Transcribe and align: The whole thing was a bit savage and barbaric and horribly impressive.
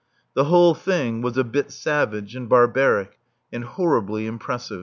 The 0.33 0.45
whole 0.45 0.73
thing 0.73 1.21
was 1.21 1.37
a 1.37 1.43
bit 1.43 1.69
savage 1.71 2.35
and 2.35 2.49
barbaric 2.49 3.19
and 3.51 3.63
horribly 3.63 4.25
impressive. 4.25 4.79